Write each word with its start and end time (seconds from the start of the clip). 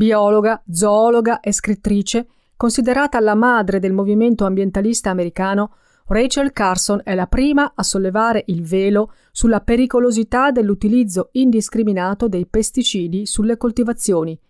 Biologa, 0.00 0.62
zoologa 0.70 1.40
e 1.40 1.52
scrittrice, 1.52 2.26
considerata 2.56 3.20
la 3.20 3.34
madre 3.34 3.80
del 3.80 3.92
movimento 3.92 4.46
ambientalista 4.46 5.10
americano, 5.10 5.74
Rachel 6.06 6.52
Carson 6.52 7.02
è 7.04 7.14
la 7.14 7.26
prima 7.26 7.72
a 7.74 7.82
sollevare 7.82 8.44
il 8.46 8.62
velo 8.62 9.12
sulla 9.30 9.60
pericolosità 9.60 10.52
dell'utilizzo 10.52 11.28
indiscriminato 11.32 12.28
dei 12.28 12.46
pesticidi 12.46 13.26
sulle 13.26 13.58
coltivazioni 13.58 14.40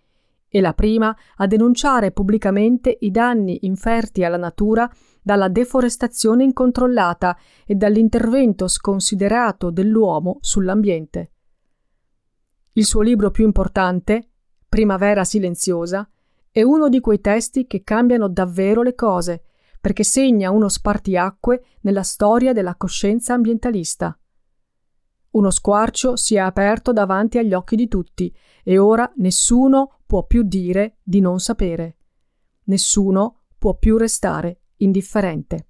e 0.48 0.60
la 0.60 0.72
prima 0.72 1.16
a 1.38 1.46
denunciare 1.48 2.12
pubblicamente 2.12 2.96
i 3.00 3.10
danni 3.10 3.58
inferti 3.62 4.22
alla 4.22 4.36
natura 4.36 4.88
dalla 5.20 5.48
deforestazione 5.48 6.44
incontrollata 6.44 7.36
e 7.66 7.74
dall'intervento 7.74 8.68
sconsiderato 8.68 9.72
dell'uomo 9.72 10.38
sull'ambiente. 10.42 11.32
Il 12.74 12.84
suo 12.84 13.00
libro 13.00 13.32
più 13.32 13.44
importante, 13.44 14.29
Primavera 14.70 15.24
silenziosa, 15.24 16.08
è 16.48 16.62
uno 16.62 16.88
di 16.88 17.00
quei 17.00 17.20
testi 17.20 17.66
che 17.66 17.82
cambiano 17.82 18.28
davvero 18.28 18.82
le 18.82 18.94
cose, 18.94 19.42
perché 19.80 20.04
segna 20.04 20.52
uno 20.52 20.68
spartiacque 20.68 21.64
nella 21.80 22.04
storia 22.04 22.52
della 22.52 22.76
coscienza 22.76 23.34
ambientalista. 23.34 24.16
Uno 25.30 25.50
squarcio 25.50 26.14
si 26.14 26.36
è 26.36 26.38
aperto 26.38 26.92
davanti 26.92 27.38
agli 27.38 27.52
occhi 27.52 27.74
di 27.74 27.88
tutti 27.88 28.32
e 28.62 28.78
ora 28.78 29.12
nessuno 29.16 29.98
può 30.06 30.24
più 30.24 30.44
dire 30.44 30.98
di 31.02 31.18
non 31.18 31.40
sapere. 31.40 31.96
Nessuno 32.66 33.46
può 33.58 33.76
più 33.76 33.96
restare 33.96 34.60
indifferente. 34.76 35.69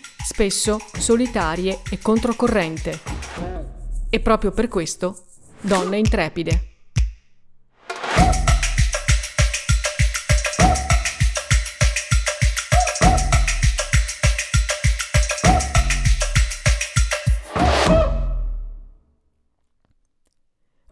spesso 0.23 0.79
solitarie 0.97 1.81
e 1.89 1.99
controcorrente. 1.99 2.99
E 4.09 4.19
proprio 4.19 4.51
per 4.51 4.67
questo, 4.67 5.23
donne 5.61 5.97
intrepide. 5.97 6.69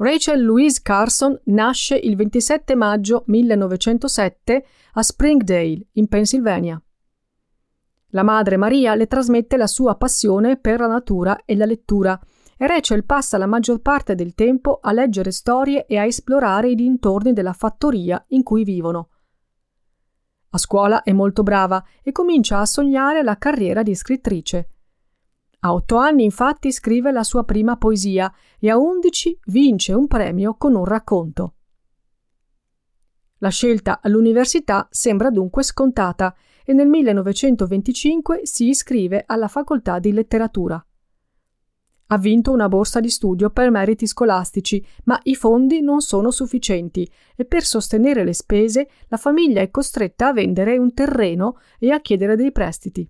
Rachel 0.01 0.41
Louise 0.41 0.79
Carson 0.81 1.39
nasce 1.45 1.95
il 1.95 2.15
27 2.15 2.73
maggio 2.73 3.23
1907 3.27 4.65
a 4.93 5.03
Springdale, 5.03 5.87
in 5.93 6.07
Pennsylvania. 6.07 6.81
La 8.09 8.23
madre 8.23 8.57
Maria 8.57 8.95
le 8.95 9.05
trasmette 9.05 9.55
la 9.55 9.67
sua 9.67 9.95
passione 9.95 10.57
per 10.57 10.79
la 10.79 10.87
natura 10.87 11.41
e 11.45 11.55
la 11.55 11.65
lettura 11.65 12.19
e 12.57 12.67
Rachel 12.67 13.05
passa 13.05 13.37
la 13.37 13.45
maggior 13.45 13.81
parte 13.81 14.15
del 14.15 14.33
tempo 14.33 14.79
a 14.81 14.91
leggere 14.91 15.31
storie 15.31 15.85
e 15.85 15.97
a 15.97 16.05
esplorare 16.05 16.69
i 16.69 16.75
dintorni 16.75 17.33
della 17.33 17.53
fattoria 17.53 18.21
in 18.29 18.43
cui 18.43 18.63
vivono. 18.63 19.09
A 20.49 20.57
scuola 20.57 21.03
è 21.03 21.13
molto 21.13 21.43
brava 21.43 21.83
e 22.01 22.11
comincia 22.11 22.59
a 22.59 22.65
sognare 22.65 23.21
la 23.21 23.37
carriera 23.37 23.83
di 23.83 23.93
scrittrice. 23.93 24.69
A 25.59 25.73
otto 25.73 25.97
anni 25.97 26.23
infatti 26.23 26.71
scrive 26.71 27.11
la 27.11 27.23
sua 27.23 27.43
prima 27.43 27.77
poesia 27.77 28.33
e 28.59 28.69
a 28.69 28.77
undici 28.77 29.37
vince 29.45 29.93
un 29.93 30.07
premio 30.07 30.55
con 30.55 30.73
un 30.73 30.85
racconto. 30.85 31.53
La 33.39 33.49
scelta 33.49 33.99
all'università 34.01 34.87
sembra 34.91 35.29
dunque 35.29 35.63
scontata 35.63 36.35
e 36.65 36.73
nel 36.73 36.87
1925 36.87 38.41
si 38.43 38.67
iscrive 38.67 39.23
alla 39.25 39.47
facoltà 39.47 39.99
di 39.99 40.11
letteratura. 40.11 40.83
Ha 42.11 42.17
vinto 42.17 42.51
una 42.51 42.67
borsa 42.67 42.99
di 42.99 43.09
studio 43.09 43.49
per 43.49 43.69
meriti 43.69 44.07
scolastici, 44.07 44.85
ma 45.05 45.19
i 45.23 45.35
fondi 45.35 45.79
non 45.79 46.01
sono 46.01 46.31
sufficienti 46.31 47.09
e 47.35 47.45
per 47.45 47.63
sostenere 47.63 48.23
le 48.23 48.33
spese 48.33 48.89
la 49.07 49.17
famiglia 49.17 49.61
è 49.61 49.69
costretta 49.69 50.27
a 50.27 50.33
vendere 50.33 50.77
un 50.77 50.93
terreno 50.93 51.59
e 51.77 51.91
a 51.91 52.01
chiedere 52.01 52.35
dei 52.35 52.51
prestiti. 52.51 53.09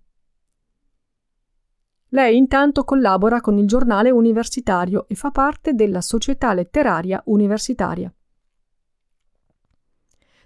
Lei 2.09 2.37
intanto 2.37 2.83
collabora 2.83 3.39
con 3.39 3.57
il 3.57 3.67
giornale 3.67 4.11
universitario 4.11 5.07
e 5.07 5.15
fa 5.15 5.31
parte 5.31 5.73
della 5.73 6.01
Società 6.01 6.53
Letteraria 6.53 7.21
Universitaria. 7.25 8.13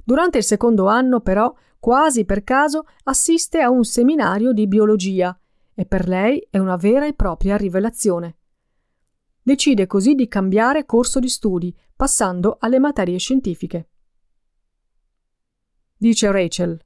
Durante 0.03 0.37
il 0.37 0.43
secondo 0.43 0.87
anno, 0.87 1.21
però, 1.21 1.53
quasi 1.79 2.25
per 2.25 2.43
caso, 2.43 2.85
assiste 3.03 3.61
a 3.61 3.69
un 3.69 3.83
seminario 3.83 4.51
di 4.51 4.67
biologia 4.67 5.37
e 5.73 5.85
per 5.85 6.07
lei 6.07 6.45
è 6.49 6.57
una 6.57 6.75
vera 6.75 7.07
e 7.07 7.13
propria 7.13 7.57
rivelazione. 7.57 8.37
Decide 9.41 9.87
così 9.87 10.13
di 10.15 10.27
cambiare 10.27 10.85
corso 10.85 11.19
di 11.19 11.29
studi, 11.29 11.75
passando 11.95 12.57
alle 12.59 12.79
materie 12.79 13.17
scientifiche. 13.17 13.89
Dice 15.97 16.31
Rachel. 16.31 16.79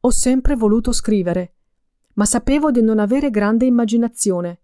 Ho 0.00 0.10
sempre 0.10 0.54
voluto 0.54 0.92
scrivere, 0.92 1.54
ma 2.14 2.24
sapevo 2.24 2.70
di 2.70 2.82
non 2.82 2.98
avere 2.98 3.30
grande 3.30 3.66
immaginazione. 3.66 4.60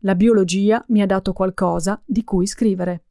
La 0.00 0.14
biologia 0.14 0.84
mi 0.88 1.02
ha 1.02 1.06
dato 1.06 1.32
qualcosa 1.32 2.00
di 2.04 2.24
cui 2.24 2.46
scrivere. 2.46 3.04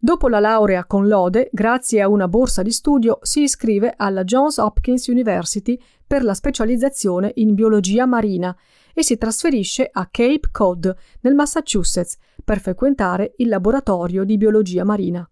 Dopo 0.00 0.28
la 0.28 0.38
laurea 0.38 0.84
con 0.84 1.08
lode, 1.08 1.50
grazie 1.52 2.00
a 2.00 2.08
una 2.08 2.28
borsa 2.28 2.62
di 2.62 2.70
studio, 2.70 3.18
si 3.22 3.42
iscrive 3.42 3.94
alla 3.96 4.22
Johns 4.22 4.58
Hopkins 4.58 5.08
University 5.08 5.76
per 6.06 6.22
la 6.22 6.34
specializzazione 6.34 7.32
in 7.34 7.54
biologia 7.54 8.06
marina 8.06 8.56
e 8.94 9.02
si 9.02 9.18
trasferisce 9.18 9.88
a 9.90 10.06
Cape 10.06 10.50
Cod, 10.52 10.94
nel 11.22 11.34
Massachusetts, 11.34 12.16
per 12.44 12.60
frequentare 12.60 13.34
il 13.38 13.48
laboratorio 13.48 14.22
di 14.22 14.36
biologia 14.36 14.84
marina. 14.84 15.28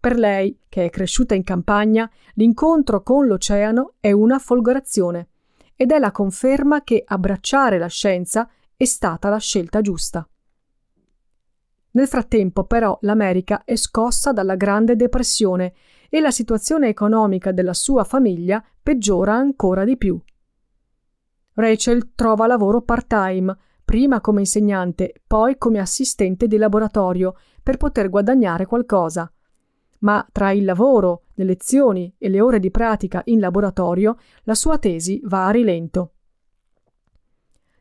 Per 0.00 0.16
lei, 0.16 0.58
che 0.70 0.86
è 0.86 0.90
cresciuta 0.90 1.34
in 1.34 1.44
campagna, 1.44 2.10
l'incontro 2.36 3.02
con 3.02 3.26
l'oceano 3.26 3.96
è 4.00 4.10
una 4.10 4.38
folgorazione 4.38 5.28
ed 5.76 5.90
è 5.90 5.98
la 5.98 6.12
conferma 6.12 6.82
che 6.82 7.02
abbracciare 7.06 7.76
la 7.76 7.88
scienza 7.88 8.48
è 8.74 8.84
stata 8.86 9.28
la 9.28 9.38
scelta 9.38 9.82
giusta. 9.82 10.26
Nel 11.96 12.08
frattempo, 12.08 12.64
però, 12.64 12.98
l'America 13.00 13.64
è 13.64 13.74
scossa 13.74 14.32
dalla 14.32 14.54
Grande 14.54 14.96
Depressione 14.96 15.72
e 16.10 16.20
la 16.20 16.30
situazione 16.30 16.88
economica 16.88 17.52
della 17.52 17.72
sua 17.72 18.04
famiglia 18.04 18.62
peggiora 18.82 19.34
ancora 19.34 19.82
di 19.82 19.96
più. 19.96 20.20
Rachel 21.54 22.12
trova 22.14 22.46
lavoro 22.46 22.82
part-time, 22.82 23.56
prima 23.82 24.20
come 24.20 24.40
insegnante, 24.40 25.14
poi 25.26 25.56
come 25.56 25.78
assistente 25.78 26.46
di 26.46 26.58
laboratorio, 26.58 27.34
per 27.62 27.78
poter 27.78 28.10
guadagnare 28.10 28.66
qualcosa. 28.66 29.32
Ma 30.00 30.24
tra 30.30 30.50
il 30.50 30.64
lavoro, 30.64 31.22
le 31.32 31.44
lezioni 31.44 32.14
e 32.18 32.28
le 32.28 32.42
ore 32.42 32.60
di 32.60 32.70
pratica 32.70 33.22
in 33.24 33.40
laboratorio, 33.40 34.18
la 34.42 34.54
sua 34.54 34.76
tesi 34.76 35.18
va 35.24 35.46
a 35.46 35.50
rilento. 35.50 36.15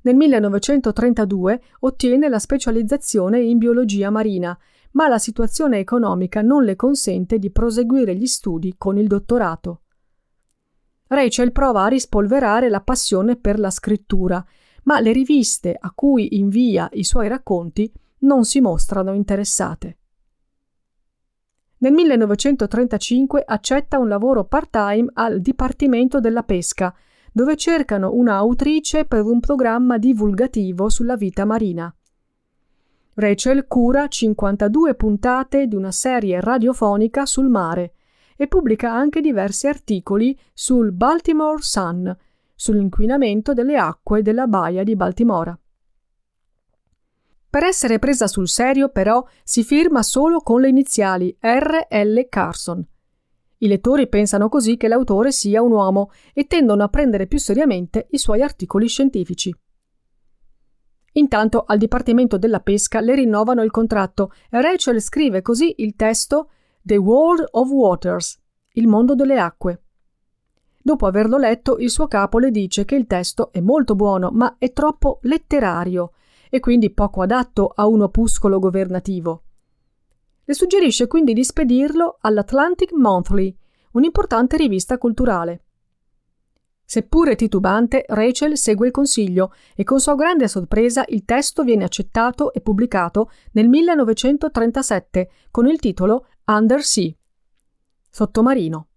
Nel 0.06 0.16
1932 0.16 1.62
ottiene 1.80 2.30
la 2.30 2.38
specializzazione 2.38 3.42
in 3.42 3.58
biologia 3.58 4.12
marina, 4.12 4.56
ma 4.92 5.08
la 5.08 5.18
situazione 5.18 5.80
economica 5.80 6.42
non 6.42 6.64
le 6.64 6.76
consente 6.76 7.40
di 7.40 7.50
proseguire 7.50 8.16
gli 8.16 8.28
studi 8.28 8.76
con 8.78 9.00
il 9.00 9.08
dottorato. 9.08 9.82
Rachel 11.08 11.52
prova 11.52 11.86
a 11.86 11.88
rispolverare 11.88 12.70
la 12.70 12.82
passione 12.82 13.36
per 13.36 13.58
la 13.58 13.72
scrittura, 13.72 14.46
ma 14.84 15.00
le 15.00 15.12
riviste 15.12 15.76
a 15.78 15.92
cui 15.94 16.38
invia 16.38 16.88
i 16.94 17.04
suoi 17.04 17.28
racconti 17.28 17.92
non 18.20 18.46
si 18.46 18.62
mostrano 18.62 19.14
interessate. 19.14 19.98
Nel 21.80 21.94
1935 21.94 23.44
accetta 23.46 23.98
un 23.98 24.08
lavoro 24.08 24.46
part-time 24.46 25.10
al 25.14 25.42
Dipartimento 25.42 26.20
della 26.20 26.44
Pesca, 26.44 26.96
dove 27.36 27.58
cercano 27.58 28.14
un'autrice 28.14 29.04
per 29.04 29.26
un 29.26 29.42
programma 29.42 29.98
divulgativo 29.98 30.88
sulla 30.88 31.18
vita 31.18 31.44
marina. 31.44 31.94
Rachel 33.16 33.68
cura 33.68 34.08
52 34.08 34.96
puntate 34.96 35.68
di 35.68 35.76
una 35.76 35.92
serie 35.92 36.40
radiofonica 36.40 37.26
sul 37.26 37.50
mare 37.50 37.96
e 38.38 38.48
pubblica 38.48 38.90
anche 38.94 39.20
diversi 39.20 39.68
articoli 39.68 40.40
sul 40.54 40.94
Baltimore 40.94 41.58
Sun, 41.60 42.16
sull'inquinamento 42.56 43.52
delle 43.52 43.76
acque 43.76 44.22
della 44.22 44.48
baia 44.48 44.84
di 44.84 44.96
Baltimora. 44.96 45.60
Per 47.50 47.64
essere 47.66 48.00
presa 48.00 48.28
sul 48.28 48.48
serio, 48.48 48.88
però, 48.88 49.22
si 49.44 49.62
firma 49.66 50.04
solo 50.04 50.40
con 50.40 50.62
le 50.62 50.70
iniziali 50.70 51.36
R. 51.42 51.88
L. 51.90 52.30
Carson. 52.30 52.88
I 53.60 53.68
lettori 53.68 54.08
pensano 54.08 54.50
così 54.50 54.76
che 54.78 54.88
l'autore 54.88 55.32
sia 55.32 55.62
un 55.62 55.72
uomo 55.72 56.12
e 56.34 56.46
tendono 56.46 56.84
a 56.84 56.90
prendere 56.90 57.28
più 57.28 57.40
seriamente 57.40 58.08
i 58.12 58.18
suoi 58.18 58.42
articoli 58.42 58.88
scientifici. 58.88 59.56
Intanto 61.14 61.64
al 61.66 61.78
Dipartimento 61.78 62.38
della 62.38 62.60
Pesca 62.60 63.00
le 63.00 63.16
rinnovano 63.16 63.62
il 63.62 63.72
contratto 63.72 64.34
e 64.50 64.62
Rachel 64.62 65.00
scrive 65.02 65.42
così 65.42 65.76
il 65.78 65.96
testo 65.96 66.50
The 66.82 66.98
World 66.98 67.48
of 67.52 67.70
Waters, 67.70 68.38
il 68.74 68.88
mondo 68.88 69.16
delle 69.16 69.40
acque. 69.40 69.82
Dopo 70.82 71.08
averlo 71.08 71.38
letto, 71.38 71.78
il 71.78 71.90
suo 71.90 72.08
capo 72.08 72.38
le 72.38 72.52
dice 72.52 72.84
che 72.84 72.96
il 72.96 73.08
testo 73.08 73.52
è 73.54 73.62
molto 73.62 73.96
buono, 73.96 74.30
ma 74.32 74.58
è 74.60 74.72
troppo 74.74 75.20
letterario 75.24 76.12
e 76.50 76.60
quindi 76.60 76.92
poco 76.92 77.22
adatto 77.22 77.72
a 77.74 77.88
un 77.88 78.02
opuscolo 78.02 78.60
governativo. 78.60 79.45
Le 80.48 80.54
suggerisce 80.54 81.08
quindi 81.08 81.34
di 81.34 81.44
spedirlo 81.44 82.18
all'Atlantic 82.22 82.92
Monthly, 82.92 83.56
un'importante 83.94 84.58
rivista 84.58 84.98
culturale. 85.00 85.64
Seppure 86.86 87.36
titubante, 87.36 88.06
Rachel 88.08 88.56
segue 88.56 88.86
il 88.86 88.92
consiglio 88.92 89.52
e 89.76 89.84
con 89.84 90.00
sua 90.00 90.14
grande 90.14 90.48
sorpresa 90.48 91.04
il 91.08 91.26
testo 91.26 91.64
viene 91.64 91.84
accettato 91.84 92.54
e 92.54 92.62
pubblicato 92.62 93.32
nel 93.54 93.68
1937 93.68 95.30
con 95.50 95.66
il 95.66 95.80
titolo 95.80 96.28
Under 96.46 96.84
Sea. 96.84 97.12
Sottomarino. 98.08 98.88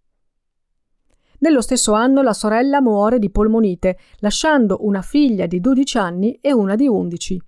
Nello 1.39 1.63
stesso 1.63 1.95
anno 1.95 2.21
la 2.21 2.35
sorella 2.35 2.83
muore 2.83 3.19
di 3.19 3.31
polmonite, 3.31 3.97
lasciando 4.19 4.85
una 4.85 5.01
figlia 5.01 5.47
di 5.47 5.59
12 5.59 5.97
anni 5.97 6.39
e 6.43 6.53
una 6.53 6.75
di 6.75 6.87
11. 6.87 7.41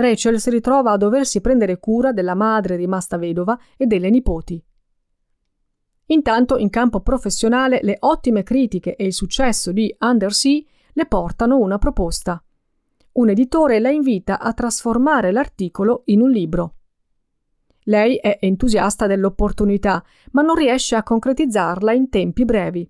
Rachel 0.00 0.40
si 0.40 0.50
ritrova 0.50 0.92
a 0.92 0.96
doversi 0.96 1.40
prendere 1.40 1.78
cura 1.78 2.12
della 2.12 2.34
madre 2.34 2.76
rimasta 2.76 3.16
vedova 3.16 3.58
e 3.76 3.86
delle 3.86 4.10
nipoti. 4.10 4.62
Intanto, 6.06 6.56
in 6.56 6.70
campo 6.70 7.00
professionale, 7.00 7.78
le 7.82 7.96
ottime 8.00 8.42
critiche 8.42 8.96
e 8.96 9.04
il 9.04 9.12
successo 9.12 9.70
di 9.70 9.94
Undersea 10.00 10.60
le 10.92 11.06
portano 11.06 11.58
una 11.58 11.78
proposta. 11.78 12.42
Un 13.12 13.28
editore 13.28 13.78
la 13.78 13.90
invita 13.90 14.40
a 14.40 14.52
trasformare 14.52 15.30
l'articolo 15.30 16.02
in 16.06 16.20
un 16.20 16.30
libro. 16.30 16.74
Lei 17.84 18.16
è 18.16 18.38
entusiasta 18.40 19.06
dell'opportunità, 19.06 20.04
ma 20.32 20.42
non 20.42 20.54
riesce 20.54 20.96
a 20.96 21.02
concretizzarla 21.02 21.92
in 21.92 22.08
tempi 22.08 22.44
brevi. 22.44 22.88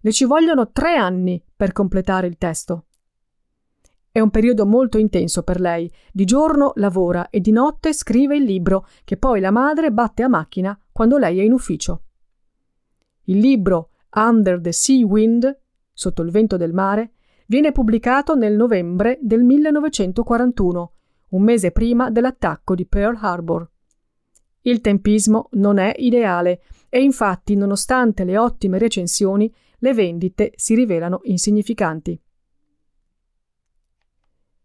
Le 0.00 0.12
ci 0.12 0.24
vogliono 0.24 0.70
tre 0.72 0.94
anni 0.94 1.42
per 1.54 1.72
completare 1.72 2.26
il 2.26 2.36
testo. 2.38 2.84
È 4.16 4.20
un 4.20 4.30
periodo 4.30 4.64
molto 4.64 4.96
intenso 4.96 5.42
per 5.42 5.60
lei. 5.60 5.92
Di 6.10 6.24
giorno 6.24 6.72
lavora 6.76 7.28
e 7.28 7.38
di 7.38 7.50
notte 7.50 7.92
scrive 7.92 8.34
il 8.34 8.44
libro, 8.44 8.86
che 9.04 9.18
poi 9.18 9.40
la 9.40 9.50
madre 9.50 9.92
batte 9.92 10.22
a 10.22 10.28
macchina 10.28 10.80
quando 10.90 11.18
lei 11.18 11.38
è 11.38 11.42
in 11.42 11.52
ufficio. 11.52 12.04
Il 13.24 13.40
libro 13.40 13.90
Under 14.14 14.58
the 14.58 14.72
Sea 14.72 15.04
Wind, 15.04 15.60
sotto 15.92 16.22
il 16.22 16.30
vento 16.30 16.56
del 16.56 16.72
mare, 16.72 17.12
viene 17.46 17.72
pubblicato 17.72 18.34
nel 18.34 18.56
novembre 18.56 19.18
del 19.20 19.44
1941, 19.44 20.92
un 21.32 21.42
mese 21.42 21.70
prima 21.70 22.08
dell'attacco 22.08 22.74
di 22.74 22.86
Pearl 22.86 23.18
Harbor. 23.20 23.70
Il 24.62 24.80
tempismo 24.80 25.50
non 25.52 25.76
è 25.76 25.92
ideale 25.94 26.62
e 26.88 27.02
infatti, 27.02 27.54
nonostante 27.54 28.24
le 28.24 28.38
ottime 28.38 28.78
recensioni, 28.78 29.54
le 29.80 29.92
vendite 29.92 30.52
si 30.56 30.74
rivelano 30.74 31.20
insignificanti. 31.24 32.18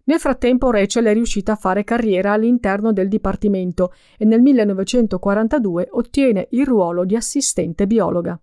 Nel 0.04 0.20
frattempo 0.20 0.72
Rachel 0.72 1.06
è 1.06 1.14
riuscita 1.14 1.54
a 1.54 1.58
fare 1.58 1.84
carriera 1.84 2.34
all'interno 2.34 2.92
del 2.92 3.08
dipartimento 3.08 3.94
e 4.18 4.26
nel 4.26 4.42
1942 4.42 5.90
ottiene 5.92 6.48
il 6.52 6.66
ruolo 6.66 7.06
di 7.06 7.16
assistente 7.16 7.86
biologa. 7.86 8.40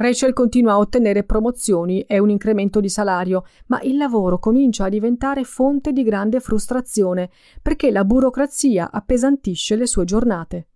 Rachel 0.00 0.32
continua 0.32 0.72
a 0.72 0.78
ottenere 0.78 1.24
promozioni 1.24 2.00
e 2.02 2.18
un 2.18 2.30
incremento 2.30 2.80
di 2.80 2.88
salario, 2.88 3.44
ma 3.66 3.82
il 3.82 3.98
lavoro 3.98 4.38
comincia 4.38 4.86
a 4.86 4.88
diventare 4.88 5.44
fonte 5.44 5.92
di 5.92 6.02
grande 6.02 6.40
frustrazione 6.40 7.28
perché 7.60 7.90
la 7.90 8.04
burocrazia 8.04 8.90
appesantisce 8.90 9.76
le 9.76 9.86
sue 9.86 10.04
giornate. 10.04 10.68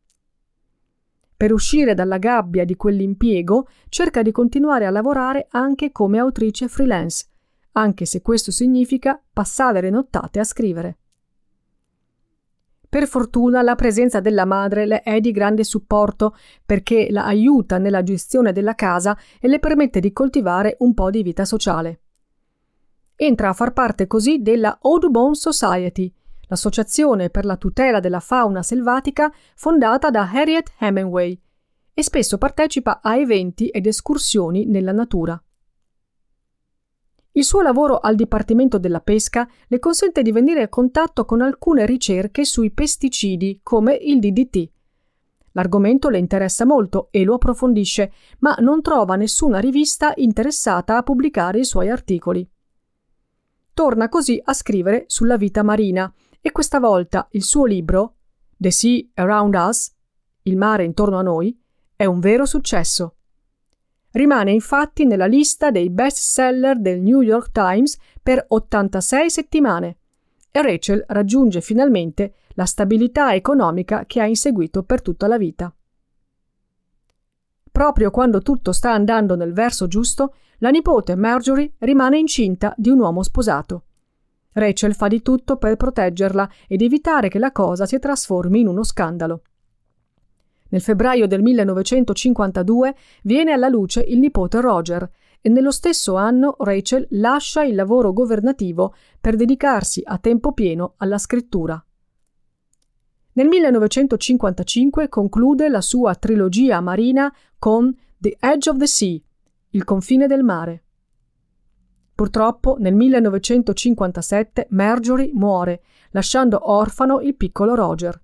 Per 1.37 1.53
uscire 1.53 1.95
dalla 1.95 2.19
gabbia 2.19 2.67
di 2.67 2.77
quell'impiego, 2.77 3.67
cerca 3.89 4.21
di 4.21 4.31
continuare 4.31 4.85
a 4.85 4.91
lavorare 4.91 5.47
anche 5.51 5.91
come 5.91 6.19
autrice 6.19 6.69
freelance, 6.69 7.25
anche 7.75 8.05
se 8.05 8.23
questo 8.23 8.51
significa 8.51 9.21
passare 9.33 9.81
le 9.81 9.91
nottate 9.91 10.41
a 10.41 10.45
scrivere. 10.45 10.99
Per 12.89 13.09
fortuna 13.09 13.61
la 13.63 13.75
presenza 13.75 14.21
della 14.21 14.45
madre 14.45 14.87
le 14.87 15.03
è 15.03 15.21
di 15.21 15.33
grande 15.33 15.65
supporto 15.65 16.37
perché 16.65 17.09
la 17.11 17.25
aiuta 17.25 17.79
nella 17.79 18.05
gestione 18.05 18.53
della 18.53 18.77
casa 18.77 19.19
e 19.41 19.49
le 19.49 19.59
permette 19.59 19.99
di 19.99 20.13
coltivare 20.13 20.77
un 20.79 20.95
po' 20.95 21.11
di 21.11 21.25
vita 21.25 21.45
sociale. 21.45 22.03
Entra 23.17 23.49
a 23.49 23.53
far 23.53 23.73
parte 23.73 24.07
così 24.07 24.43
della 24.43 24.79
Audubon 24.81 25.35
Society, 25.35 26.13
l'associazione 26.47 27.31
per 27.31 27.45
la 27.45 27.57
tutela 27.57 27.99
della 27.99 28.21
fauna 28.21 28.63
selvatica 28.63 29.33
fondata 29.57 30.11
da 30.11 30.31
Harriet 30.33 30.73
Hemingway, 30.79 31.41
e 31.93 32.03
spesso 32.03 32.39
partecipa 32.39 33.01
a 33.03 33.17
eventi 33.17 33.69
ed 33.69 33.87
escursioni 33.87 34.67
nella 34.67 34.93
natura. 34.93 35.44
Il 37.37 37.43
suo 37.43 37.63
lavoro 37.63 37.99
al 37.99 38.15
Dipartimento 38.15 38.79
della 38.79 39.01
Pesca 39.01 39.49
le 39.67 39.81
consente 39.81 40.23
di 40.23 40.31
venire 40.31 40.63
a 40.63 40.69
contatto 40.69 41.25
con 41.25 41.41
alcune 41.41 41.85
ricerche 41.85 42.45
sui 42.45 42.71
pesticidi 42.71 43.59
come 43.61 43.95
il 43.95 44.21
DDT. 44.21 44.71
L'argomento 45.51 46.11
le 46.11 46.19
interessa 46.19 46.65
molto 46.65 47.09
e 47.11 47.25
lo 47.25 47.35
approfondisce, 47.35 48.13
ma 48.39 48.55
non 48.61 48.83
trova 48.83 49.17
nessuna 49.17 49.59
rivista 49.59 50.13
interessata 50.15 50.97
a 50.97 51.03
pubblicare 51.03 51.59
i 51.59 51.65
suoi 51.65 51.91
articoli. 51.91 52.49
Torna 53.73 54.09
così 54.09 54.41
a 54.43 54.53
scrivere 54.53 55.05
sulla 55.09 55.37
vita 55.37 55.65
marina 55.65 56.13
e 56.41 56.53
questa 56.53 56.79
volta 56.79 57.27
il 57.33 57.43
suo 57.43 57.65
libro 57.65 58.15
The 58.57 58.71
Sea 58.71 59.07
Around 59.15 59.55
Us, 59.57 59.93
Il 60.43 60.57
mare 60.57 60.85
intorno 60.85 61.19
a 61.19 61.23
noi, 61.23 61.61
è 61.97 62.05
un 62.05 62.21
vero 62.21 62.47
successo. 62.47 63.17
Rimane 64.15 64.53
infatti 64.53 65.07
nella 65.07 65.27
lista 65.27 65.73
dei 65.73 65.91
best 65.91 66.19
seller 66.19 66.79
del 66.79 67.01
New 67.01 67.21
York 67.21 67.51
Times 67.51 67.99
per 68.23 68.45
86 68.47 69.29
settimane 69.29 69.97
e 70.53 70.63
Rachel 70.63 71.05
raggiunge 71.09 71.61
finalmente 71.61 72.35
la 72.51 72.65
stabilità 72.65 73.35
economica 73.35 74.05
che 74.07 74.21
ha 74.21 74.27
inseguito 74.27 74.85
per 74.85 75.03
tutta 75.03 75.27
la 75.27 75.37
vita. 75.37 75.75
Proprio 77.73 78.13
quando 78.13 78.41
tutto 78.41 78.71
sta 78.71 78.93
andando 78.93 79.35
nel 79.35 79.53
verso 79.53 79.89
giusto, 79.89 80.35
la 80.59 80.71
nipote 80.71 81.17
Marjorie 81.17 81.73
rimane 81.79 82.17
incinta 82.17 82.73
di 82.77 82.91
un 82.91 83.01
uomo 83.01 83.25
sposato. 83.25 83.87
Rachel 84.53 84.95
fa 84.95 85.09
di 85.09 85.23
tutto 85.23 85.57
per 85.57 85.75
proteggerla 85.75 86.49
ed 86.69 86.83
evitare 86.83 87.29
che 87.29 87.41
la 87.41 87.51
cosa 87.51 87.85
si 87.85 87.99
trasformi 87.99 88.61
in 88.61 88.69
uno 88.69 88.85
scandalo. 88.85 89.43
Nel 90.75 90.83
febbraio 90.83 91.29
del 91.29 91.41
1952 91.41 92.97
viene 93.23 93.53
alla 93.53 93.69
luce 93.69 94.01
il 94.01 94.19
nipote 94.19 94.61
Roger 94.61 95.09
e 95.41 95.49
nello 95.49 95.71
stesso 95.71 96.17
anno 96.17 96.57
Rachel 96.59 97.07
lascia 97.11 97.63
il 97.63 97.77
lavoro 97.77 98.13
governativo 98.13 98.93
per 99.21 99.37
dedicarsi 99.37 100.03
a 100.05 100.19
tempo 100.19 100.51
pieno 100.51 100.95
alla 100.97 101.19
scrittura. 101.19 101.81
Nel 103.35 103.47
1955 103.47 105.09
conclude 105.09 105.69
la 105.69 105.81
sua 105.81 106.17
trilogia 106.17 106.81
marina 106.81 107.33
con 107.57 107.97
The 108.19 108.37
Edge 108.41 108.69
of 108.69 108.79
the 108.79 108.89
Sea, 108.89 109.17
Il 109.71 109.85
confine 109.85 110.27
del 110.27 110.43
mare. 110.43 110.83
Purtroppo 112.17 112.79
nel 112.81 112.97
1957 112.97 114.67
Marjorie 114.71 115.31
muore, 115.35 115.83
lasciando 116.11 116.73
orfano 116.73 117.21
il 117.21 117.37
piccolo 117.37 117.77
Roger. 117.77 118.24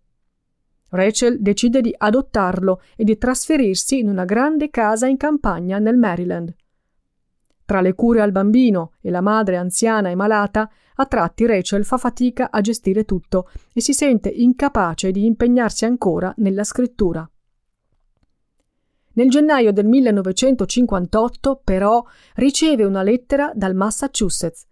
Rachel 0.90 1.40
decide 1.40 1.80
di 1.80 1.94
adottarlo 1.96 2.82
e 2.96 3.04
di 3.04 3.16
trasferirsi 3.18 3.98
in 3.98 4.08
una 4.08 4.24
grande 4.24 4.70
casa 4.70 5.06
in 5.06 5.16
campagna 5.16 5.78
nel 5.78 5.96
Maryland. 5.96 6.54
Tra 7.64 7.80
le 7.80 7.94
cure 7.94 8.20
al 8.20 8.32
bambino 8.32 8.94
e 9.00 9.10
la 9.10 9.20
madre 9.20 9.56
anziana 9.56 10.10
e 10.10 10.16
malata, 10.16 10.68
a 10.96 11.06
tratti 11.06 11.46
Rachel 11.46 11.84
fa 11.84 11.98
fatica 11.98 12.50
a 12.50 12.60
gestire 12.60 13.04
tutto 13.04 13.48
e 13.72 13.80
si 13.80 13.92
sente 13.92 14.28
incapace 14.28 15.12
di 15.12 15.24
impegnarsi 15.24 15.84
ancora 15.84 16.34
nella 16.38 16.64
scrittura. 16.64 17.28
Nel 19.12 19.28
gennaio 19.28 19.72
del 19.72 19.86
1958, 19.86 21.60
però, 21.62 22.04
riceve 22.34 22.84
una 22.84 23.02
lettera 23.02 23.52
dal 23.54 23.74
Massachusetts. 23.74 24.66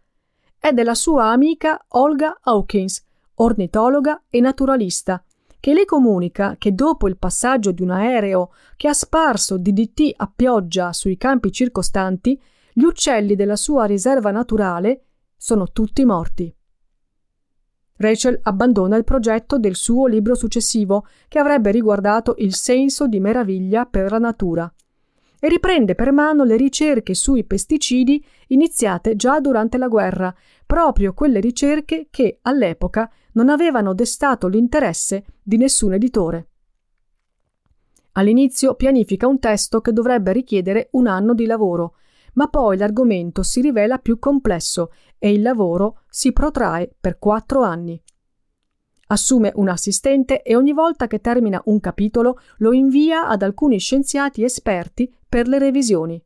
È 0.58 0.72
della 0.72 0.94
sua 0.94 1.30
amica 1.30 1.84
Olga 1.90 2.38
Hawkins, 2.40 3.04
ornitologa 3.34 4.25
e 4.28 4.40
naturalista, 4.40 5.22
che 5.60 5.72
le 5.72 5.84
comunica 5.84 6.56
che 6.58 6.72
dopo 6.72 7.08
il 7.08 7.16
passaggio 7.16 7.72
di 7.72 7.82
un 7.82 7.90
aereo 7.90 8.52
che 8.76 8.88
ha 8.88 8.92
sparso 8.92 9.58
DDT 9.58 10.12
a 10.16 10.30
pioggia 10.34 10.92
sui 10.92 11.16
campi 11.16 11.50
circostanti, 11.50 12.40
gli 12.72 12.84
uccelli 12.84 13.34
della 13.34 13.56
sua 13.56 13.84
riserva 13.84 14.30
naturale 14.30 15.02
sono 15.36 15.70
tutti 15.72 16.04
morti. 16.04 16.54
Rachel 17.96 18.38
abbandona 18.44 18.96
il 18.96 19.02
progetto 19.02 19.58
del 19.58 19.74
suo 19.74 20.06
libro 20.06 20.36
successivo, 20.36 21.06
che 21.26 21.40
avrebbe 21.40 21.72
riguardato 21.72 22.36
il 22.38 22.54
senso 22.54 23.08
di 23.08 23.18
meraviglia 23.18 23.86
per 23.86 24.12
la 24.12 24.18
natura, 24.18 24.72
e 25.40 25.48
riprende 25.48 25.94
per 25.94 26.12
mano 26.12 26.44
le 26.44 26.56
ricerche 26.56 27.14
sui 27.14 27.44
pesticidi 27.44 28.24
iniziate 28.48 29.16
già 29.16 29.40
durante 29.40 29.78
la 29.78 29.88
guerra, 29.88 30.34
proprio 30.66 31.12
quelle 31.12 31.40
ricerche 31.40 32.06
che 32.10 32.38
all'epoca 32.42 33.10
non 33.32 33.49
avevano 33.49 33.94
destato 33.94 34.49
l'interesse 34.49 35.25
di 35.42 35.56
nessun 35.56 35.94
editore. 35.94 36.49
All'inizio 38.12 38.75
pianifica 38.75 39.26
un 39.26 39.38
testo 39.38 39.80
che 39.80 39.92
dovrebbe 39.92 40.32
richiedere 40.32 40.88
un 40.92 41.06
anno 41.06 41.35
di 41.35 41.47
lavoro, 41.47 41.94
ma 42.35 42.49
poi 42.49 42.76
l'argomento 42.76 43.42
si 43.42 43.61
rivela 43.61 43.99
più 43.99 44.18
complesso 44.18 44.92
e 45.18 45.32
il 45.32 45.42
lavoro 45.42 46.00
si 46.08 46.32
protrae 46.32 46.90
per 47.00 47.18
quattro 47.18 47.62
anni. 47.62 48.00
Assume 49.11 49.52
un 49.54 49.68
assistente 49.68 50.42
e 50.42 50.54
ogni 50.54 50.73
volta 50.73 51.06
che 51.06 51.20
termina 51.20 51.61
un 51.66 51.80
capitolo 51.80 52.38
lo 52.58 52.73
invia 52.73 53.26
ad 53.26 53.42
alcuni 53.42 53.78
scienziati 53.78 54.44
esperti 54.44 55.12
per 55.26 55.49
le 55.49 55.58
revisioni. 55.58 56.23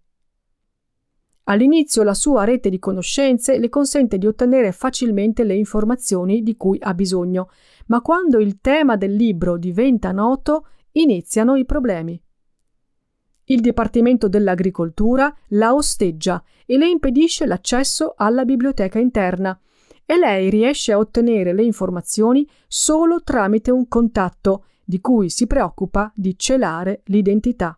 All'inizio 1.44 2.04
la 2.04 2.14
sua 2.14 2.44
rete 2.44 2.70
di 2.70 2.78
conoscenze 2.78 3.58
le 3.58 3.68
consente 3.68 4.16
di 4.16 4.26
ottenere 4.26 4.70
facilmente 4.70 5.42
le 5.42 5.54
informazioni 5.54 6.42
di 6.42 6.56
cui 6.56 6.78
ha 6.80 6.94
bisogno, 6.94 7.48
ma 7.86 8.00
quando 8.00 8.38
il 8.38 8.60
tema 8.60 8.96
del 8.96 9.14
libro 9.14 9.58
diventa 9.58 10.12
noto 10.12 10.66
iniziano 10.92 11.56
i 11.56 11.64
problemi. 11.64 12.20
Il 13.46 13.60
Dipartimento 13.60 14.28
dell'Agricoltura 14.28 15.34
la 15.48 15.74
osteggia 15.74 16.42
e 16.64 16.78
le 16.78 16.88
impedisce 16.88 17.44
l'accesso 17.44 18.14
alla 18.16 18.44
biblioteca 18.44 19.00
interna 19.00 19.58
e 20.06 20.16
lei 20.16 20.48
riesce 20.48 20.92
a 20.92 20.98
ottenere 20.98 21.52
le 21.52 21.64
informazioni 21.64 22.48
solo 22.68 23.22
tramite 23.22 23.72
un 23.72 23.88
contatto 23.88 24.66
di 24.84 25.00
cui 25.00 25.28
si 25.28 25.46
preoccupa 25.46 26.12
di 26.14 26.38
celare 26.38 27.02
l'identità. 27.06 27.76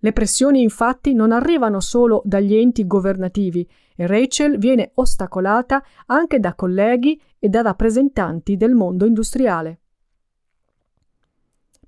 Le 0.00 0.12
pressioni 0.12 0.62
infatti 0.62 1.14
non 1.14 1.32
arrivano 1.32 1.80
solo 1.80 2.22
dagli 2.24 2.54
enti 2.54 2.86
governativi 2.86 3.68
e 3.96 4.06
Rachel 4.06 4.58
viene 4.58 4.90
ostacolata 4.94 5.82
anche 6.06 6.38
da 6.38 6.54
colleghi 6.54 7.20
e 7.38 7.48
da 7.48 7.62
rappresentanti 7.62 8.56
del 8.56 8.74
mondo 8.74 9.06
industriale. 9.06 9.80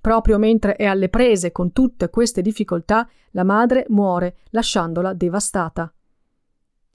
Proprio 0.01 0.37
mentre 0.37 0.75
è 0.75 0.85
alle 0.85 1.09
prese 1.09 1.51
con 1.51 1.71
tutte 1.71 2.09
queste 2.09 2.41
difficoltà, 2.41 3.07
la 3.31 3.43
madre 3.43 3.85
muore, 3.89 4.37
lasciandola 4.51 5.13
devastata. 5.13 5.93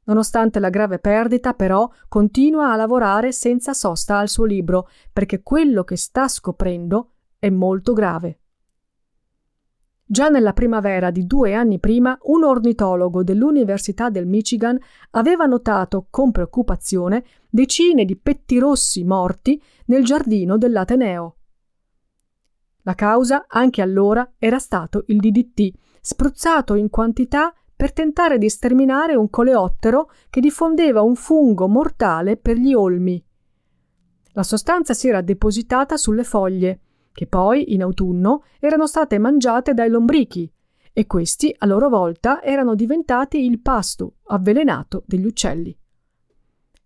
Nonostante 0.06 0.59
la 0.59 0.71
grave 0.71 0.99
perdita, 0.99 1.54
però, 1.54 1.88
continua 2.09 2.73
a 2.73 2.76
lavorare 2.76 3.33
senza 3.33 3.73
sosta 3.73 4.18
al 4.18 4.28
suo 4.28 4.44
libro, 4.44 4.88
perché 5.12 5.42
quello 5.42 5.85
che 5.85 5.97
sta 5.97 6.28
scoprendo 6.28 7.12
è 7.38 7.50
molto 7.50 7.92
grave. 7.92 8.40
Già 10.06 10.28
nella 10.28 10.52
primavera 10.52 11.11
di 11.11 11.26
due 11.26 11.54
anni 11.54 11.80
prima, 11.80 12.16
un 12.25 12.44
ornitologo 12.44 13.23
dell'Università 13.23 14.11
del 14.11 14.26
Michigan 14.26 14.78
aveva 15.12 15.46
notato 15.46 16.06
con 16.11 16.30
preoccupazione 16.30 17.25
decine 17.49 18.04
di 18.04 18.14
pettirossi 18.14 19.02
morti 19.02 19.61
nel 19.87 20.04
giardino 20.04 20.58
dell'Ateneo. 20.58 21.37
La 22.82 22.94
causa, 22.94 23.46
anche 23.49 23.80
allora, 23.80 24.30
era 24.38 24.58
stato 24.58 25.04
il 25.06 25.20
DDT, 25.20 25.73
spruzzato 26.02 26.75
in 26.75 26.90
quantità 26.90 27.54
per 27.75 27.94
tentare 27.94 28.37
di 28.37 28.50
sterminare 28.50 29.14
un 29.14 29.30
coleottero 29.30 30.11
che 30.28 30.40
diffondeva 30.40 31.00
un 31.00 31.16
fungo 31.16 31.66
mortale 31.66 32.37
per 32.37 32.56
gli 32.58 32.75
olmi. 32.75 33.25
La 34.32 34.42
sostanza 34.42 34.92
si 34.92 35.08
era 35.08 35.23
depositata 35.23 35.96
sulle 35.96 36.25
foglie, 36.25 36.80
che 37.14 37.26
poi, 37.26 37.73
in 37.73 37.83
autunno, 37.83 38.42
erano 38.59 38.87
state 38.87 39.18
mangiate 39.18 39.73
dai 39.73 39.88
lombrichi, 39.88 40.52
e 40.92 41.06
questi, 41.06 41.54
a 41.59 41.66
loro 41.66 41.88
volta, 41.88 42.42
erano 42.42 42.75
diventati 42.75 43.44
il 43.44 43.61
pasto 43.61 44.16
avvelenato 44.25 45.04
degli 45.06 45.25
uccelli. 45.25 45.76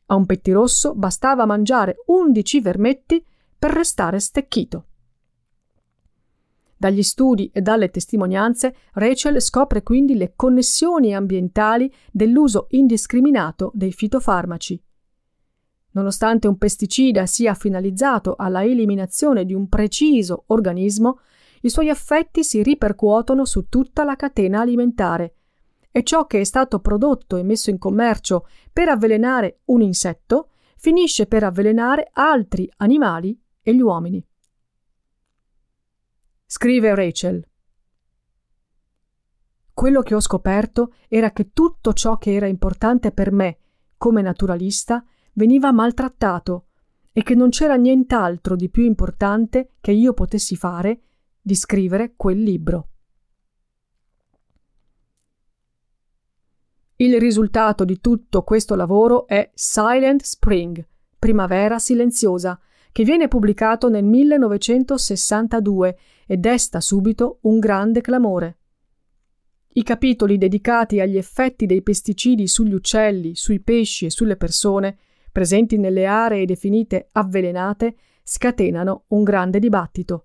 A 0.07 0.15
un 0.15 0.27
pettirosso 0.27 0.95
bastava 0.95 1.45
mangiare 1.45 1.97
undici 2.07 2.61
vermetti 2.61 3.25
per 3.59 3.73
restare 3.73 4.21
stecchito. 4.21 4.85
Dagli 6.77 7.03
studi 7.03 7.51
e 7.53 7.61
dalle 7.61 7.91
testimonianze, 7.91 8.75
Rachel 8.93 9.41
scopre 9.41 9.83
quindi 9.83 10.15
le 10.15 10.35
connessioni 10.37 11.15
ambientali 11.15 11.93
dell'uso 12.13 12.67
indiscriminato 12.71 13.73
dei 13.75 13.93
fitofarmaci. 13.93 14.81
Nonostante 15.93 16.49
un 16.49 16.59
pesticida 16.59 17.27
sia 17.27 17.55
finalizzato 17.55 18.35
alla 18.37 18.65
eliminazione 18.65 19.45
di 19.45 19.55
un 19.55 19.69
preciso 19.69 20.45
organismo, 20.49 21.21
i 21.63 21.71
suoi 21.71 21.89
effetti 21.89 22.45
si 22.45 22.63
ripercuotono 22.63 23.45
su 23.45 23.69
tutta 23.69 24.05
la 24.05 24.17
catena 24.17 24.61
alimentare 24.61 25.35
e 25.91 26.03
ciò 26.03 26.27
che 26.27 26.41
è 26.41 26.45
stato 26.45 26.81
prodotto 26.81 27.37
e 27.37 27.43
messo 27.43 27.71
in 27.71 27.79
commercio 27.79 28.47
per 28.73 28.89
avvelenare 28.89 29.61
un 29.67 29.83
insetto 29.83 30.51
finisce 30.77 31.27
per 31.27 31.43
avvelenare 31.43 32.11
altri 32.13 32.71
animali 32.77 33.39
e 33.63 33.75
gli 33.75 33.81
uomini. 33.81 34.25
Scrive 36.47 36.95
Rachel. 36.95 37.47
Quello 39.73 40.03
che 40.03 40.15
ho 40.15 40.21
scoperto 40.21 40.93
era 41.09 41.33
che 41.33 41.51
tutto 41.53 41.93
ciò 41.93 42.17
che 42.17 42.33
era 42.33 42.47
importante 42.47 43.13
per 43.13 43.33
me 43.33 43.59
come 43.97 44.23
naturalista 44.23 45.05
veniva 45.39 45.71
maltrattato 45.71 46.67
e 47.13 47.23
che 47.23 47.37
non 47.37 47.51
c'era 47.51 47.77
nient'altro 47.77 48.57
di 48.57 48.69
più 48.69 48.83
importante 48.85 49.75
che 49.81 49.93
io 49.93 50.13
potessi 50.13 50.57
fare 50.57 51.01
di 51.41 51.55
scrivere 51.55 52.15
quel 52.17 52.43
libro. 52.43 52.89
Il 56.97 57.21
risultato 57.21 57.85
di 57.85 58.01
tutto 58.01 58.43
questo 58.43 58.75
lavoro 58.75 59.29
è 59.29 59.49
Silent 59.55 60.23
Spring, 60.23 60.85
Primavera 61.17 61.79
silenziosa, 61.79 62.61
che 62.91 63.05
viene 63.05 63.29
pubblicato 63.29 63.89
nel 63.89 64.05
1962 64.05 65.99
e 66.27 66.37
desta 66.37 66.81
subito 66.81 67.39
un 67.43 67.61
grande 67.61 68.01
clamore. 68.01 68.59
I 69.75 69.85
capitoli 69.85 70.37
dedicati 70.37 70.99
agli 70.99 71.17
effetti 71.17 71.67
dei 71.67 71.83
pesticidi 71.83 72.49
sugli 72.49 72.75
uccelli, 72.75 73.37
sui 73.37 73.61
pesci 73.61 74.07
e 74.07 74.11
sulle 74.11 74.37
persone, 74.37 74.99
presenti 75.31 75.79
nelle 75.79 76.07
aree 76.07 76.45
definite 76.45 77.09
avvelenate, 77.13 77.95
scatenano 78.23 79.05
un 79.09 79.23
grande 79.23 79.59
dibattito. 79.59 80.25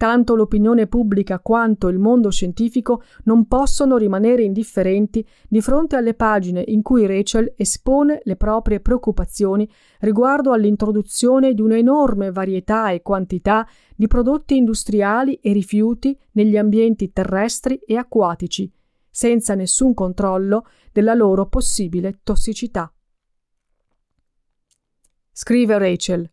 Tanto 0.00 0.34
l'opinione 0.34 0.86
pubblica 0.86 1.40
quanto 1.40 1.88
il 1.88 1.98
mondo 1.98 2.30
scientifico 2.30 3.02
non 3.24 3.46
possono 3.46 3.98
rimanere 3.98 4.42
indifferenti 4.42 5.22
di 5.46 5.60
fronte 5.60 5.96
alle 5.96 6.14
pagine 6.14 6.64
in 6.68 6.80
cui 6.80 7.04
Rachel 7.04 7.52
espone 7.54 8.22
le 8.24 8.36
proprie 8.36 8.80
preoccupazioni 8.80 9.70
riguardo 9.98 10.52
all'introduzione 10.52 11.52
di 11.52 11.60
un'enorme 11.60 12.32
varietà 12.32 12.90
e 12.92 13.02
quantità 13.02 13.68
di 13.94 14.06
prodotti 14.06 14.56
industriali 14.56 15.34
e 15.34 15.52
rifiuti 15.52 16.18
negli 16.32 16.56
ambienti 16.56 17.12
terrestri 17.12 17.76
e 17.84 17.98
acquatici, 17.98 18.72
senza 19.10 19.54
nessun 19.54 19.92
controllo 19.92 20.64
della 20.92 21.12
loro 21.12 21.46
possibile 21.46 22.20
tossicità. 22.22 22.90
Scrive 25.42 25.78
Rachel 25.78 26.30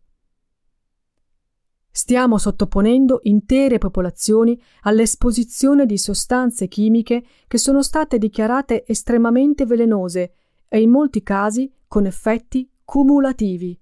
Stiamo 1.90 2.36
sottoponendo 2.36 3.20
intere 3.22 3.78
popolazioni 3.78 4.60
all'esposizione 4.82 5.86
di 5.86 5.96
sostanze 5.96 6.68
chimiche 6.68 7.24
che 7.46 7.56
sono 7.56 7.80
state 7.80 8.18
dichiarate 8.18 8.84
estremamente 8.86 9.64
velenose 9.64 10.34
e 10.68 10.82
in 10.82 10.90
molti 10.90 11.22
casi 11.22 11.72
con 11.86 12.04
effetti 12.04 12.70
cumulativi. 12.84 13.80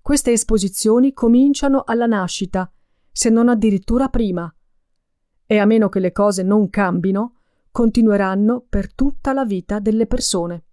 Queste 0.00 0.32
esposizioni 0.32 1.12
cominciano 1.12 1.82
alla 1.84 2.06
nascita, 2.06 2.72
se 3.12 3.28
non 3.28 3.50
addirittura 3.50 4.08
prima, 4.08 4.50
e 5.44 5.58
a 5.58 5.66
meno 5.66 5.90
che 5.90 6.00
le 6.00 6.12
cose 6.12 6.42
non 6.42 6.70
cambino, 6.70 7.34
continueranno 7.70 8.64
per 8.66 8.94
tutta 8.94 9.34
la 9.34 9.44
vita 9.44 9.78
delle 9.78 10.06
persone. 10.06 10.65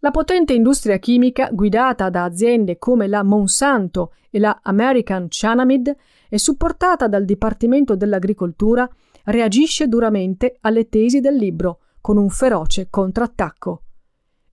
La 0.00 0.10
potente 0.10 0.52
industria 0.52 0.98
chimica, 0.98 1.48
guidata 1.50 2.10
da 2.10 2.24
aziende 2.24 2.78
come 2.78 3.06
la 3.06 3.22
Monsanto 3.22 4.12
e 4.30 4.38
la 4.38 4.60
American 4.62 5.26
Chanamid 5.30 5.96
e 6.28 6.38
supportata 6.38 7.08
dal 7.08 7.24
Dipartimento 7.24 7.96
dell'Agricoltura, 7.96 8.88
reagisce 9.24 9.88
duramente 9.88 10.58
alle 10.60 10.88
tesi 10.88 11.20
del 11.20 11.36
libro 11.36 11.80
con 12.00 12.18
un 12.18 12.28
feroce 12.28 12.88
contrattacco. 12.90 13.82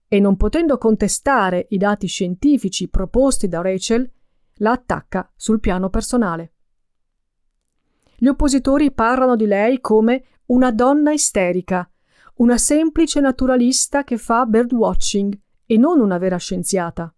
E 0.08 0.18
non 0.18 0.36
potendo 0.36 0.78
contestare 0.78 1.66
i 1.70 1.76
dati 1.76 2.06
scientifici 2.06 2.88
proposti 2.88 3.46
da 3.46 3.60
Rachel, 3.60 4.10
la 4.58 4.72
attacca 4.72 5.30
sul 5.36 5.60
piano 5.60 5.90
personale. 5.90 6.52
Gli 8.16 8.28
oppositori 8.28 8.92
parlano 8.92 9.36
di 9.36 9.46
lei 9.46 9.80
come 9.80 10.24
una 10.46 10.70
donna 10.72 11.12
isterica, 11.12 11.88
una 12.36 12.58
semplice 12.58 13.20
naturalista 13.20 14.02
che 14.02 14.16
fa 14.16 14.44
birdwatching 14.44 15.38
e 15.66 15.76
non 15.76 16.00
una 16.00 16.18
vera 16.18 16.36
scienziata. 16.36 17.14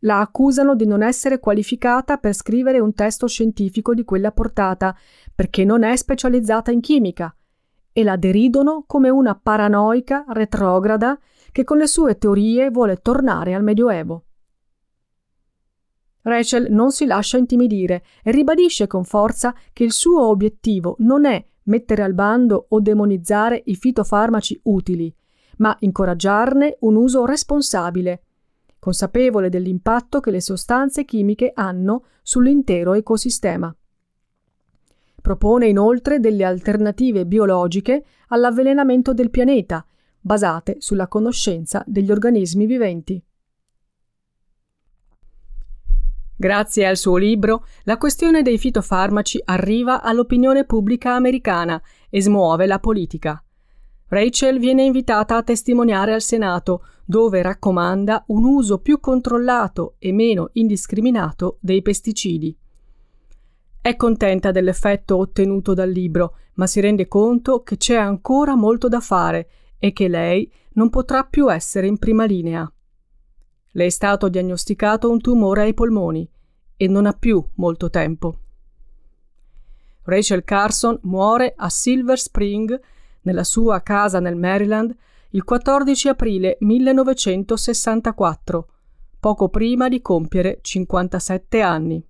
La 0.00 0.18
accusano 0.18 0.74
di 0.74 0.86
non 0.86 1.02
essere 1.02 1.38
qualificata 1.38 2.16
per 2.16 2.34
scrivere 2.34 2.80
un 2.80 2.92
testo 2.94 3.28
scientifico 3.28 3.94
di 3.94 4.04
quella 4.04 4.32
portata, 4.32 4.96
perché 5.32 5.64
non 5.64 5.84
è 5.84 5.94
specializzata 5.94 6.72
in 6.72 6.80
chimica, 6.80 7.32
e 7.92 8.02
la 8.02 8.16
deridono 8.16 8.82
come 8.88 9.08
una 9.08 9.36
paranoica 9.36 10.24
retrograda 10.30 11.16
che 11.52 11.62
con 11.62 11.78
le 11.78 11.86
sue 11.86 12.18
teorie 12.18 12.70
vuole 12.70 12.96
tornare 12.96 13.54
al 13.54 13.62
Medioevo. 13.62 14.24
Rachel 16.22 16.68
non 16.70 16.92
si 16.92 17.06
lascia 17.06 17.36
intimidire 17.36 18.04
e 18.22 18.30
ribadisce 18.30 18.86
con 18.86 19.04
forza 19.04 19.54
che 19.72 19.84
il 19.84 19.92
suo 19.92 20.26
obiettivo 20.28 20.96
non 20.98 21.24
è 21.24 21.44
mettere 21.64 22.02
al 22.02 22.14
bando 22.14 22.66
o 22.68 22.80
demonizzare 22.80 23.60
i 23.66 23.74
fitofarmaci 23.74 24.60
utili, 24.64 25.14
ma 25.58 25.76
incoraggiarne 25.80 26.76
un 26.80 26.96
uso 26.96 27.24
responsabile, 27.24 28.22
consapevole 28.78 29.48
dell'impatto 29.48 30.20
che 30.20 30.30
le 30.30 30.40
sostanze 30.40 31.04
chimiche 31.04 31.52
hanno 31.54 32.04
sull'intero 32.22 32.94
ecosistema. 32.94 33.74
Propone 35.20 35.68
inoltre 35.68 36.18
delle 36.18 36.44
alternative 36.44 37.26
biologiche 37.26 38.04
all'avvelenamento 38.28 39.14
del 39.14 39.30
pianeta, 39.30 39.86
basate 40.20 40.76
sulla 40.78 41.06
conoscenza 41.06 41.84
degli 41.86 42.10
organismi 42.10 42.66
viventi. 42.66 43.22
Grazie 46.36 46.86
al 46.86 46.96
suo 46.96 47.16
libro, 47.16 47.64
la 47.84 47.98
questione 47.98 48.42
dei 48.42 48.58
fitofarmaci 48.58 49.40
arriva 49.44 50.02
all'opinione 50.02 50.64
pubblica 50.64 51.14
americana 51.14 51.80
e 52.10 52.22
smuove 52.22 52.66
la 52.66 52.78
politica. 52.78 53.42
Rachel 54.08 54.58
viene 54.58 54.82
invitata 54.82 55.36
a 55.36 55.42
testimoniare 55.42 56.12
al 56.12 56.20
Senato, 56.20 56.84
dove 57.04 57.40
raccomanda 57.40 58.24
un 58.28 58.44
uso 58.44 58.78
più 58.78 59.00
controllato 59.00 59.94
e 59.98 60.12
meno 60.12 60.50
indiscriminato 60.52 61.58
dei 61.60 61.80
pesticidi. 61.80 62.56
È 63.80 63.96
contenta 63.96 64.50
dell'effetto 64.50 65.16
ottenuto 65.16 65.74
dal 65.74 65.90
libro, 65.90 66.36
ma 66.54 66.66
si 66.66 66.80
rende 66.80 67.08
conto 67.08 67.62
che 67.62 67.76
c'è 67.76 67.96
ancora 67.96 68.54
molto 68.54 68.88
da 68.88 69.00
fare 69.00 69.48
e 69.78 69.92
che 69.92 70.08
lei 70.08 70.50
non 70.74 70.90
potrà 70.90 71.24
più 71.24 71.50
essere 71.50 71.86
in 71.86 71.98
prima 71.98 72.24
linea. 72.24 72.70
Le 73.72 73.86
è 73.86 73.88
stato 73.88 74.28
diagnosticato 74.28 75.10
un 75.10 75.20
tumore 75.20 75.62
ai 75.62 75.74
polmoni 75.74 76.28
e 76.76 76.88
non 76.88 77.06
ha 77.06 77.12
più 77.12 77.44
molto 77.54 77.90
tempo. 77.90 78.38
Rachel 80.04 80.44
Carson 80.44 80.98
muore 81.02 81.54
a 81.56 81.68
Silver 81.68 82.18
Spring, 82.18 82.80
nella 83.22 83.44
sua 83.44 83.82
casa 83.82 84.20
nel 84.20 84.36
Maryland, 84.36 84.94
il 85.30 85.44
14 85.44 86.08
aprile 86.08 86.58
1964, 86.60 88.68
poco 89.18 89.48
prima 89.48 89.88
di 89.88 90.02
compiere 90.02 90.58
57 90.60 91.62
anni. 91.62 92.04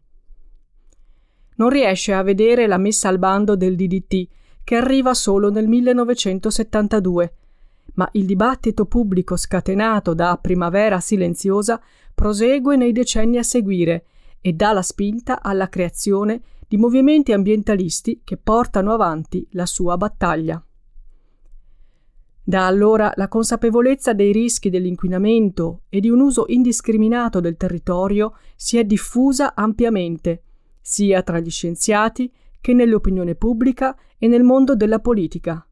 Non 1.57 1.69
riesce 1.69 2.13
a 2.13 2.23
vedere 2.23 2.67
la 2.67 2.79
messa 2.79 3.09
al 3.09 3.19
bando 3.19 3.55
del 3.55 3.77
DDT, 3.77 4.29
che 4.65 4.77
arriva 4.77 5.15
solo 5.15 5.51
nel 5.51 5.69
1972, 5.69 7.35
ma 7.95 8.09
il 8.13 8.25
dibattito 8.25 8.87
pubblico 8.87 9.37
scatenato 9.37 10.15
da 10.15 10.39
Primavera 10.41 11.01
Silenziosa 11.01 11.81
prosegue 12.15 12.77
nei 12.77 12.93
decenni 12.93 13.39
a 13.39 13.43
seguire 13.43 14.07
e 14.41 14.53
dà 14.53 14.73
la 14.73 14.83
spinta 14.83 15.43
alla 15.43 15.69
creazione 15.69 16.43
di 16.67 16.77
movimenti 16.77 17.33
ambientalisti 17.33 18.23
che 18.25 18.37
portano 18.37 18.93
avanti 18.93 19.47
la 19.53 19.67
sua 19.67 19.97
battaglia. 19.97 20.63
Da 22.45 22.67
allora 22.67 23.13
la 23.15 23.29
consapevolezza 23.29 24.15
dei 24.15 24.33
rischi 24.33 24.69
dell'inquinamento 24.69 25.83
e 25.89 26.01
di 26.01 26.09
un 26.09 26.21
uso 26.21 26.45
indiscriminato 26.49 27.39
del 27.41 27.57
territorio 27.57 28.35
si 28.57 28.79
è 28.79 28.85
diffusa 28.85 29.55
ampiamente, 29.55 30.43
sia 30.81 31.23
tra 31.23 31.39
gli 31.39 31.51
scienziati 31.51 32.33
che 32.61 32.75
nell'opinione 32.75 33.37
pubblica 33.37 33.97
e 34.19 34.27
nel 34.27 34.43
mondo 34.43 34.75
della 34.75 34.99
politica 34.99 35.65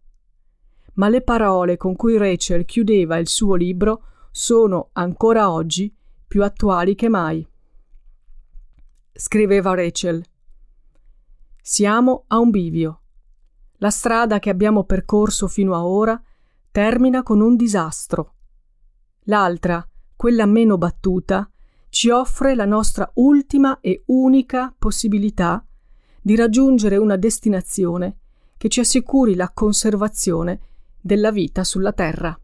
ma 1.00 1.08
le 1.08 1.22
parole 1.22 1.78
con 1.78 1.96
cui 1.96 2.18
Rachel 2.18 2.66
chiudeva 2.66 3.16
il 3.16 3.26
suo 3.26 3.54
libro 3.54 4.02
sono 4.30 4.90
ancora 4.92 5.50
oggi 5.50 5.92
più 6.28 6.44
attuali 6.44 6.94
che 6.94 7.08
mai. 7.08 7.44
Scriveva 9.10 9.74
Rachel. 9.74 10.22
Siamo 11.62 12.24
a 12.26 12.38
un 12.38 12.50
bivio. 12.50 13.00
La 13.78 13.88
strada 13.88 14.38
che 14.38 14.50
abbiamo 14.50 14.84
percorso 14.84 15.48
fino 15.48 15.74
a 15.74 15.86
ora 15.86 16.22
termina 16.70 17.22
con 17.22 17.40
un 17.40 17.56
disastro. 17.56 18.34
L'altra, 19.20 19.82
quella 20.14 20.44
meno 20.44 20.76
battuta, 20.76 21.50
ci 21.88 22.10
offre 22.10 22.54
la 22.54 22.66
nostra 22.66 23.10
ultima 23.14 23.80
e 23.80 24.02
unica 24.08 24.74
possibilità 24.78 25.64
di 26.20 26.36
raggiungere 26.36 26.98
una 26.98 27.16
destinazione 27.16 28.18
che 28.58 28.68
ci 28.68 28.80
assicuri 28.80 29.34
la 29.34 29.50
conservazione 29.50 30.60
della 31.00 31.30
vita 31.30 31.64
sulla 31.64 31.92
Terra. 31.92 32.38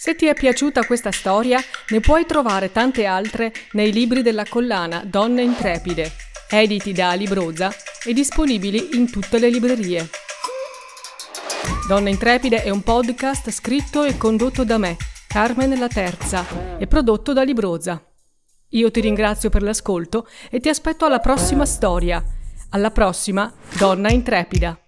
Se 0.00 0.14
ti 0.14 0.26
è 0.26 0.34
piaciuta 0.34 0.86
questa 0.86 1.10
storia, 1.10 1.60
ne 1.88 2.00
puoi 2.00 2.24
trovare 2.24 2.70
tante 2.70 3.04
altre 3.04 3.52
nei 3.72 3.92
libri 3.92 4.22
della 4.22 4.44
collana 4.48 5.02
Donne 5.04 5.42
Intrepide, 5.42 6.12
editi 6.48 6.92
da 6.92 7.12
Libroza 7.14 7.70
e 8.04 8.12
disponibili 8.12 8.96
in 8.96 9.10
tutte 9.10 9.38
le 9.38 9.50
librerie. 9.50 10.08
Donne 11.88 12.10
Intrepide 12.10 12.62
è 12.62 12.70
un 12.70 12.82
podcast 12.82 13.50
scritto 13.50 14.04
e 14.04 14.16
condotto 14.16 14.64
da 14.64 14.78
me, 14.78 14.96
Carmen 15.26 15.78
La 15.78 15.88
Terza, 15.88 16.78
e 16.78 16.86
prodotto 16.86 17.32
da 17.32 17.42
Libroza. 17.42 18.07
Io 18.70 18.90
ti 18.90 19.00
ringrazio 19.00 19.48
per 19.48 19.62
l'ascolto 19.62 20.26
e 20.50 20.60
ti 20.60 20.68
aspetto 20.68 21.06
alla 21.06 21.20
prossima 21.20 21.64
storia. 21.64 22.22
Alla 22.70 22.90
prossima, 22.90 23.50
donna 23.78 24.10
intrepida. 24.10 24.87